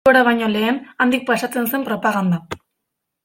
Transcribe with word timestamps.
Bilbora 0.07 0.21
baino 0.27 0.47
lehen, 0.53 0.79
handik 1.05 1.27
pasatzen 1.27 1.69
zen 1.73 1.85
propaganda. 1.91 2.41